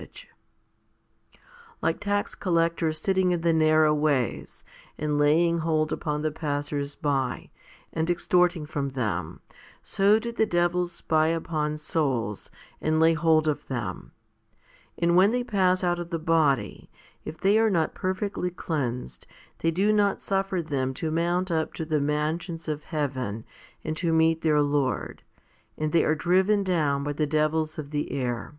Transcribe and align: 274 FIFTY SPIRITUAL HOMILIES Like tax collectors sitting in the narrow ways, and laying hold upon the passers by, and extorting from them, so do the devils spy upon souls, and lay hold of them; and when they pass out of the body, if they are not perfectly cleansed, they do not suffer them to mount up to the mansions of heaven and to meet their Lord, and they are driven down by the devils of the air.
274 0.00 1.92
FIFTY 1.92 1.98
SPIRITUAL 1.98 1.98
HOMILIES 1.98 1.98
Like 1.98 2.00
tax 2.00 2.34
collectors 2.34 2.98
sitting 3.02 3.32
in 3.32 3.40
the 3.42 3.52
narrow 3.52 3.92
ways, 3.92 4.64
and 4.96 5.18
laying 5.18 5.58
hold 5.58 5.92
upon 5.92 6.22
the 6.22 6.30
passers 6.30 6.96
by, 6.96 7.50
and 7.92 8.08
extorting 8.08 8.64
from 8.64 8.88
them, 8.96 9.40
so 9.82 10.18
do 10.18 10.32
the 10.32 10.46
devils 10.46 10.92
spy 10.92 11.26
upon 11.26 11.76
souls, 11.76 12.50
and 12.80 12.98
lay 12.98 13.12
hold 13.12 13.46
of 13.46 13.66
them; 13.66 14.12
and 14.96 15.16
when 15.16 15.32
they 15.32 15.44
pass 15.44 15.84
out 15.84 15.98
of 15.98 16.08
the 16.08 16.18
body, 16.18 16.88
if 17.26 17.38
they 17.38 17.58
are 17.58 17.68
not 17.68 17.92
perfectly 17.94 18.48
cleansed, 18.50 19.26
they 19.58 19.70
do 19.70 19.92
not 19.92 20.22
suffer 20.22 20.62
them 20.62 20.94
to 20.94 21.10
mount 21.10 21.50
up 21.50 21.74
to 21.74 21.84
the 21.84 22.00
mansions 22.00 22.68
of 22.68 22.84
heaven 22.84 23.44
and 23.84 23.98
to 23.98 24.14
meet 24.14 24.40
their 24.40 24.62
Lord, 24.62 25.22
and 25.76 25.92
they 25.92 26.04
are 26.04 26.14
driven 26.14 26.64
down 26.64 27.04
by 27.04 27.12
the 27.12 27.26
devils 27.26 27.78
of 27.78 27.90
the 27.90 28.12
air. 28.12 28.54